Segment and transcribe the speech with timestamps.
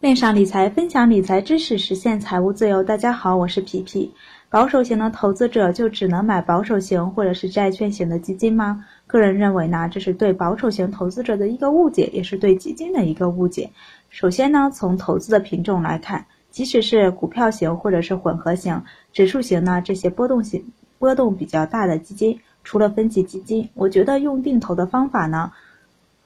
[0.00, 2.82] 恋上理财，分享理财知识，实现财务自由。
[2.82, 4.10] 大家好，我是皮皮。
[4.48, 8.86] 保守型的投资者就只能买保守型或者是债券型的基金吗？
[9.06, 13.68] 个人认为呢，这是对保守型投资者的一个误解，也是对基金的一个误解。
[14.08, 18.82] 首先呢，从投资的品种来看，即使是股票型或者是混合型、
[19.12, 20.64] 指数型呢，这些波动型
[20.98, 25.52] 波动比较大的基金，除了分级基金，我觉得用定投的方法呢，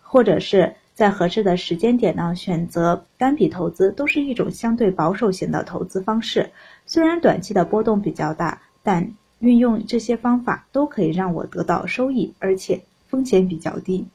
[0.00, 0.76] 或者是。
[0.94, 6.50] 在合适的时间点呢，选择单笔投资都是一种相对保守型的投资方式。
[6.86, 14.06] 虽然短期的波动比较大，但运用这些方法都可以让我得到收益，而且风险比较低。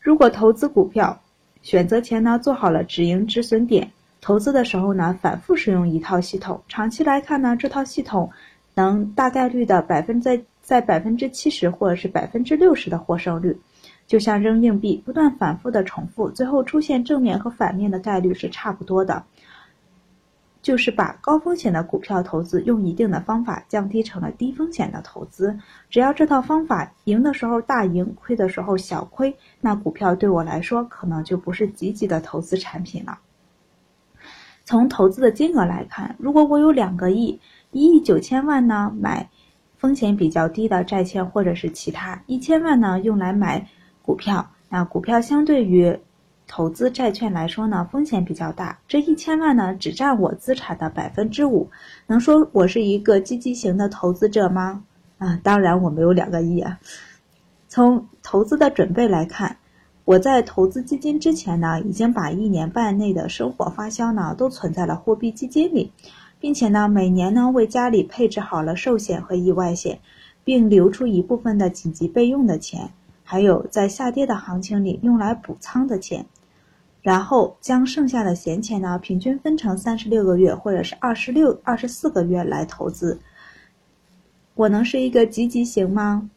[0.00, 1.20] 如果投资股票，
[1.60, 8.30] 选择前呢做好了止盈止损点，投资的时候呢反复使用一套系统，长期来看呢这套系统
[8.74, 13.58] 能大概率的百分在在百分之七十或者是百分之六十的获胜率。
[14.08, 19.22] 就像扔硬币，不断反复的重复，最后出现正面和反面的概率是差不多的。
[20.60, 25.56] 就是把高风险的股票投资用一定的方法降低成了低风险的投资。
[25.88, 33.18] 只要这套方法赢的时候大赢，亏的时候小亏，那股票对我来说可能就不是积极的投资产品了。
[34.64, 37.38] 从投资的金额来看，如果我有两个亿，
[37.70, 39.28] 一亿九千万呢买
[39.76, 43.68] 风险比较低的债券或者是其他，一千万呢用来买。
[44.08, 45.98] 股票，那股票相对于
[46.46, 48.78] 投资债券来说呢，风险比较大。
[48.88, 51.68] 这一千万呢，只占我资产的百分之五，
[52.06, 54.82] 能说我是一个积极型的投资者吗？
[55.18, 56.78] 啊，当然我没有两个亿啊。
[57.68, 59.58] 从投资的准备来看，
[60.06, 65.92] 我在投资基金之前呢，已经把一年半内的生活花销呢都存在了货币基金里，
[66.40, 69.98] 并且呢，每年呢为家里配置好了寿险和意外险，
[70.44, 72.94] 并留出一部分的紧急备用的钱。
[73.30, 76.24] 还有在下跌的行情里用来补仓的钱，
[77.02, 83.20] 然后将剩下的闲钱呢，平均分成三十六个月或者是二十六、二十四个月来投资。
[84.54, 86.30] 我能是一个积极型吗？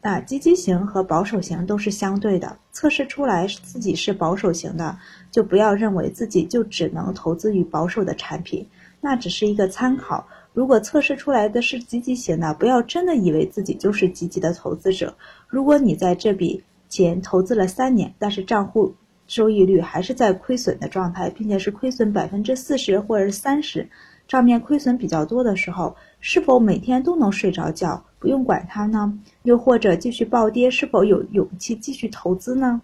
[0.00, 2.56] 啊，积极型和保守型都是相对的。
[2.72, 4.98] 测试出来自己是保守型的，
[5.30, 8.66] 就不要认为自己就只能投资于保守的产品，
[9.04, 10.26] 那只是一个参考。
[10.54, 15.14] 如果测试出来的是积极型的，不要真的以为自己就是积极的投资者。
[15.46, 18.94] 如果你在这笔钱投资了三年，但是账户
[19.26, 23.90] 收益率还是在亏损的状态，并且是亏损百分之四十或者三十，
[24.26, 29.18] 账面亏损比较多的时候，是否每天都能睡着觉，不用管它呢？
[29.42, 32.80] 又或者继续暴跌，是否有勇气继续投资呢？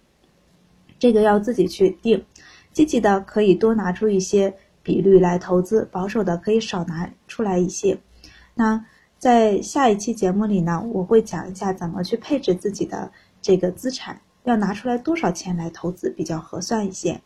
[0.98, 2.22] 这个要自己去定。
[2.74, 4.54] 积极的可以多拿出一些。
[4.90, 7.96] 比率来投资，保守的可以少拿出来一些。
[8.56, 8.84] 那
[9.18, 13.08] 在下一期节目里呢，我会讲一下怎么去配置自己的
[13.40, 17.20] 这个资产，要拿出来多少钱来投资比较合算一些。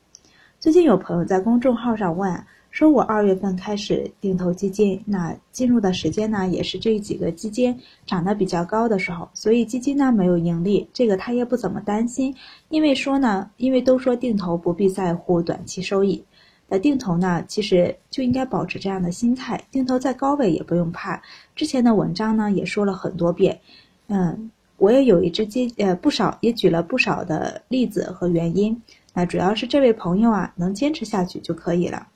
[0.61, 12.35] 最近有朋友在公众号上问，说我二月份开始定投基金，那进入的时间呢，也是这几个基金涨得比较高的时候，所以基金呢没有盈利，这个他也不怎么担心，
[12.69, 16.23] 因为说呢，因为都说定投不必在乎短期收益。
[16.69, 21.23] 那定投呢，其实就应该保持这样的心态，定投在高位也不用怕。
[21.55, 23.61] 之前的文章呢也说了很多遍，
[24.09, 28.83] 嗯，我也有一只基，呃，不少也举了不少的例子和原因。
[29.13, 32.09] 那主要是这位朋友啊能坚持下去就可以了。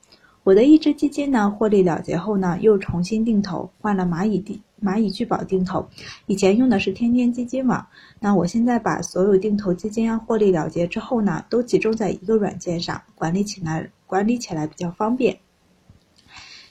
[0.43, 5.87] 我的一只基金呢获利了结后呢，又重新定投，换了蚂蚁定蚂蚁聚宝定投，
[6.25, 7.87] 以前用的是天天基金网。
[8.19, 13.89] 那我现在把所有定投基金啊获利了结之后呢，都集中在一个软件上管理起来。
[14.09, 15.37] 管理起来比较方便，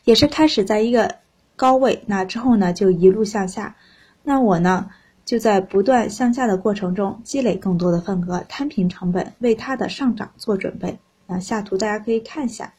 [0.02, 1.14] 也是开始在一个
[1.54, 3.76] 高位，那之后呢就一路向下，
[4.24, 4.90] 那我呢
[5.24, 10.98] 就在不断向下的过程中积累更多的份额，摊平成本，为它的上涨做准备。
[11.28, 12.74] 那下图大家可以看一下，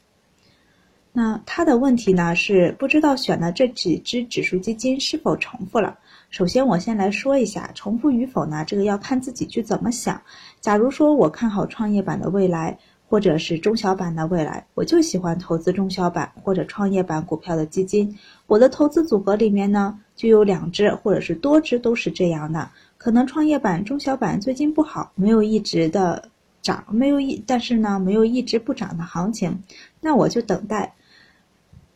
[1.12, 5.98] 那他的问题呢是不知道选的这几只指数基金是否重复了。
[6.30, 10.20] 首先我先来说一下重复与否呢，这个要看自己去怎么想。
[10.60, 12.78] 假如说我看好创业板的未来。
[13.10, 18.16] 或者是中小板的未来，我就喜欢投资中小板或者创业板股票的基金。
[18.46, 22.70] 我的投资组合里面呢，就有两只或者是多只都是这样的。
[22.98, 26.22] 可能创业板、中小板最近不好，没有一直的
[26.62, 29.60] 涨，没有一，但是呢，没有一直不涨的行情，
[30.00, 30.94] 那我就等待。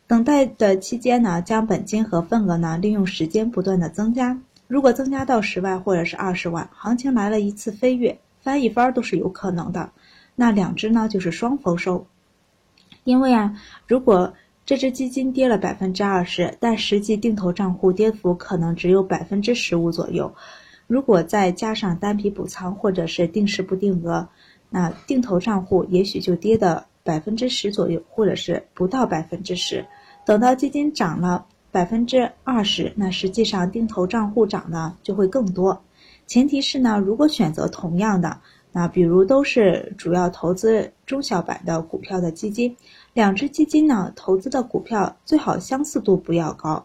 [0.07, 4.39] 等待的期间呢，将本金和份额呢，利用时间不断的增加。
[4.67, 9.91] 如果增加到十万或者是二十万，行情来了一次飞跃，翻一番都是有可能的。
[10.35, 12.05] 那两只呢，就是双丰收，
[13.03, 14.33] 因为啊，如果
[14.65, 20.35] 这只基金跌了百分之二十，但实际定投账户跌幅可能只有百分之十五左右，
[20.85, 24.27] 如果再加上单笔补仓或者是定时不定额，
[24.69, 29.85] 那定投账户也许就跌的百分之十左右，或者是不到百分之十。
[30.25, 35.79] 等到基金涨了百分之二十，那实际上定投账户涨的就会更多。
[36.25, 38.39] 前提是呢，如果选择同样的，
[38.71, 42.75] 那比如都是主要投资中小板的股票的基金，
[43.13, 46.83] 两只基金呢投资的股票最好相似度不要高。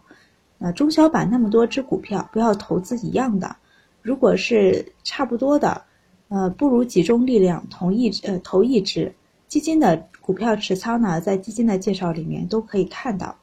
[0.59, 3.57] 那中小板那么多只股票，不要投资一样的。
[4.03, 5.83] 如果是差不多的，
[6.29, 9.13] 呃，不如集中力量同一呃投一只
[9.51, 13.37] 基金的股票持仓呢，在基金的介绍里面都可以看到。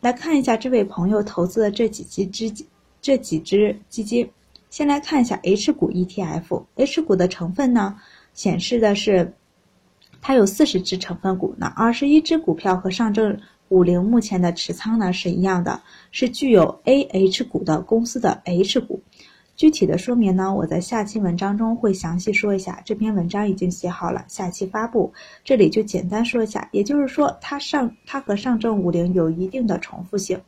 [0.00, 2.52] 来看一下这位朋友投资的这几只
[3.00, 4.28] 这几只基金。
[4.70, 7.96] 先来看一下 H 股 ETF，H 股的成分呢，
[8.34, 9.32] 显示的是
[10.20, 19.00] 它有四十只成分股，那二十一只股票和上证五零目前的持仓呢是一样的，是具有 AH 股的公司的 H 股。
[19.56, 22.82] 具体的说明呢，我在下期文章中会详细说一下。
[22.84, 25.10] 这篇文章已经写好了，下期发布，
[25.44, 26.68] 这里就简单说一下。
[26.72, 30.38] 也就是说，它上它和上证五零有一定的重复性。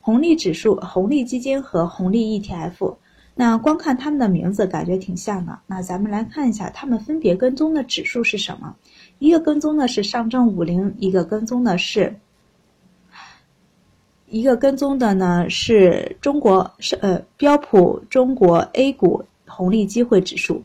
[0.00, 2.96] 红利指数、红利基金和红利 ETF，
[3.34, 5.58] 那光看它们的名字感觉挺像的。
[5.66, 8.74] 那咱们来看一下，它们分别跟踪的指数是什么？
[9.18, 12.18] 一个跟踪的是上证五零，一个跟踪的是，
[14.28, 20.64] 一个跟踪的呢是中国是呃标普中国 A 股红利机会指数。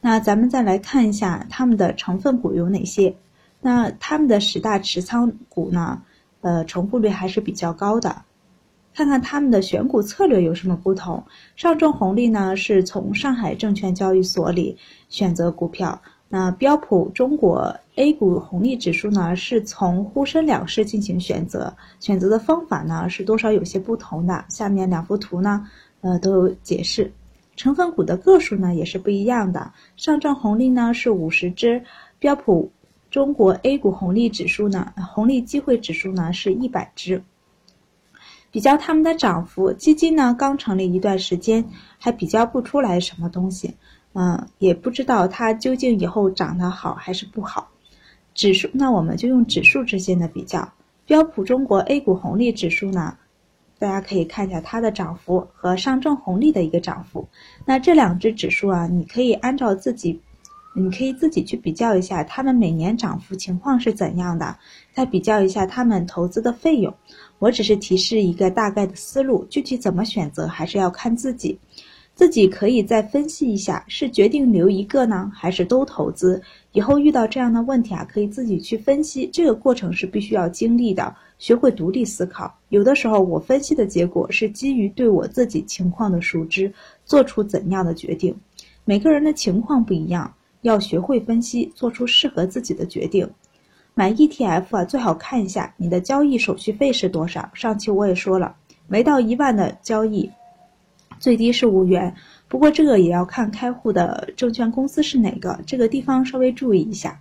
[0.00, 3.14] 那咱们再来看一下它们的成分股有哪些？
[3.60, 6.02] 那它们的十大持仓股呢？
[6.42, 8.22] 呃，重复率还是比较高的。
[8.94, 11.24] 看看他们的选股策略有什么不同。
[11.54, 14.76] 上证红利呢是从上海证券交易所里
[15.08, 16.00] 选择股票，
[16.32, 24.44] 那标普中国 A 股红利指数呢是从沪深两市进行选择，选择的方法呢是多少有些不同的。
[24.48, 25.66] 下面两幅图呢，
[26.02, 27.12] 呃都有解释。
[27.56, 29.72] 成分股的个数呢也是不一样的。
[29.96, 31.82] 上证红利呢是五十只，
[32.20, 32.70] 标普
[33.10, 37.24] 中国 A 股红利指数呢红利机会指数呢是一百只。
[38.52, 41.64] 比较它们的涨幅，基金呢刚成立一段时间，
[41.98, 43.74] 还比较不出来什么东西，
[44.12, 47.68] 嗯，也不知道它究竟以后涨得好还是不好。
[48.34, 50.72] 指数，那我们就用指数之间的比较，
[51.06, 53.16] 标普中国 A 股红利指数呢，
[53.78, 57.28] 大家可以看一下它的涨幅和上证红利的一个涨幅。
[57.64, 60.20] 那这两只指数啊，你可以按照自己。
[60.72, 64.56] 你可以自己去比较一下，他们每年涨幅情况是怎样的，
[64.92, 66.94] 再比较一下他们投资的费用。
[67.40, 71.58] 我只是提示一个大概的思路，具体怎么选择还是要看自己。
[72.20, 76.38] 自己可以再分析一下，是决定留一个呢，还是都投资？
[76.72, 79.26] 以后遇到这样的问题啊，可以自己去分析。
[79.32, 82.54] 这个过程是必须要经历的，学会独立思考。
[82.68, 86.70] 有的时候我分析的结果是基于对我自己情况的熟知，
[87.06, 88.36] 做出怎样的决定。
[88.84, 90.30] 每个人的情况不一样。
[90.60, 93.26] 要学会分析，做出适合自己的决定。
[93.94, 97.50] 买 ETF 啊，最好看一下你的交易手续费是多少。
[97.54, 98.54] 上期我也说了，
[98.86, 100.30] 没到一万的交易，
[101.20, 102.16] 最低是五元。
[102.48, 107.20] 不过这个也要看开户的证券公司是哪个，这个地方稍微注意一下。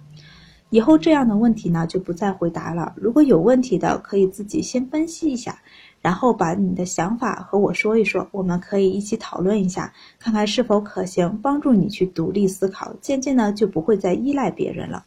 [0.72, 2.94] 以后这样的问题呢，就不再回答了。
[2.96, 5.60] 如果有问题的，可以自己先分析一下。
[6.02, 15.04] 然后把你的想法和我说一说，我们可以一起讨论一下，看看是否可行，帮助你去独立思考，渐渐呢就不会再依赖别人了。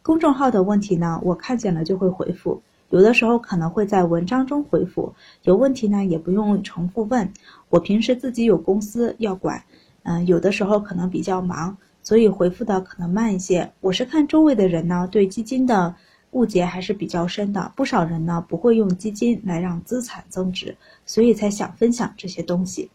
[0.00, 2.62] 公众号的问题呢，我看见了就会回复，
[2.92, 5.12] 有的时候可能会在文章中回复。
[5.44, 7.32] 有问题呢，也不用重复问。
[7.70, 9.64] 我平时自己有公司要管，
[10.02, 13.72] 嗯，有的时候可能比较忙，所以回复的可能慢一些。
[13.80, 15.94] 我是看周围的人呢，对基金的。
[16.32, 22.90] 误解还是比较深的，不少人呢不会用基金来让资产增值，所以才想分享这些东西。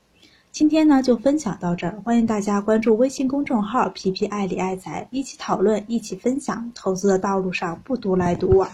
[0.52, 8.68] 今天呢就分享到这儿，欢迎大家关注微信公众号“皮皮爱理爱财”，一起讨论，一起分享，投资的道路上不独来独往。